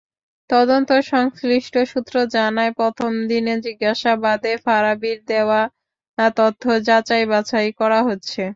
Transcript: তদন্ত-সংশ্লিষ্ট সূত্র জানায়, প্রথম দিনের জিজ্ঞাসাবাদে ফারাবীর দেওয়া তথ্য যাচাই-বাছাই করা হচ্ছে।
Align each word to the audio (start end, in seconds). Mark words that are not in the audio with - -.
তদন্ত-সংশ্লিষ্ট 0.49 1.73
সূত্র 1.91 2.15
জানায়, 2.35 2.71
প্রথম 2.79 3.11
দিনের 3.31 3.59
জিজ্ঞাসাবাদে 3.65 4.53
ফারাবীর 4.65 5.19
দেওয়া 5.27 5.61
তথ্য 6.37 6.63
যাচাই-বাছাই 6.87 7.69
করা 7.79 7.99
হচ্ছে। 8.07 8.43